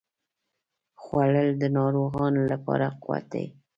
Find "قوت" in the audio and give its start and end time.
3.03-3.25